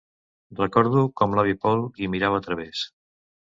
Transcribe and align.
Recordo 0.59 1.03
com 1.21 1.37
l'avi 1.41 1.55
Paul 1.67 1.85
hi 2.01 2.11
mirava 2.17 2.43
a 2.43 2.45
través. 2.49 2.85